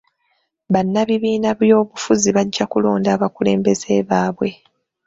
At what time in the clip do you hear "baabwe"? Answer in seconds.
4.09-4.49